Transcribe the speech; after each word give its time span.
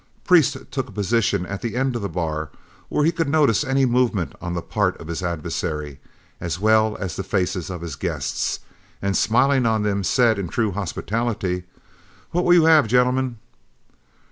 Priest 0.23 0.57
took 0.71 0.89
a 0.89 0.91
position 0.91 1.45
at 1.45 1.61
the 1.61 1.75
end 1.75 1.95
of 1.95 2.01
the 2.01 2.09
bar, 2.09 2.49
where 2.89 3.05
he 3.05 3.11
could 3.11 3.29
notice 3.29 3.63
any 3.63 3.85
movement 3.85 4.33
on 4.41 4.55
the 4.55 4.61
part 4.63 4.99
of 4.99 5.07
his 5.07 5.21
adversary 5.21 5.99
as 6.39 6.59
well 6.59 6.97
as 6.99 7.15
the 7.15 7.23
faces 7.23 7.69
of 7.69 7.81
his 7.81 7.95
guests, 7.95 8.61
and 8.99 9.15
smiling 9.15 9.67
on 9.67 9.83
them, 9.83 10.03
said 10.03 10.39
in 10.39 10.49
true 10.49 10.71
hospitality, 10.71 11.65
"What 12.31 12.45
will 12.45 12.55
you 12.55 12.63
have, 12.65 12.87
gentlemen?" 12.87 13.37